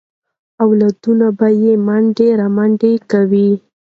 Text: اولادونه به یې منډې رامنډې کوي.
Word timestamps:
اولادونه 0.63 1.27
به 1.39 1.47
یې 1.61 1.73
منډې 1.87 2.29
رامنډې 2.39 2.93
کوي. 3.11 3.51